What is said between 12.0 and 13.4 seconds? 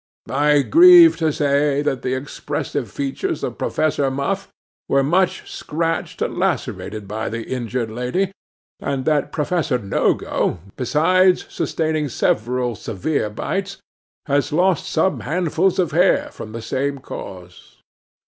several severe